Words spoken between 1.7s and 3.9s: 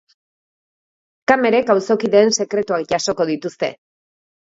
auzokideen sekretuak jasoko dituzte.